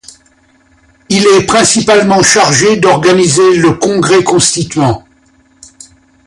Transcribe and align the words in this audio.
Il 1.09 1.27
est 1.27 1.45
principalement 1.45 2.23
chargé 2.23 2.75
d'organiser 2.77 3.55
le 3.57 3.73
congrès 3.73 4.23
constituant. 4.23 5.05